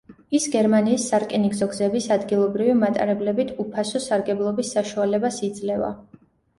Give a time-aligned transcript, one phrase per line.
[0.37, 5.97] ის გერმანიის სარკინიგზო გზების ადგილობრივი მატარებლებით უფასო სარგებლობის საშუალებას იძლევა.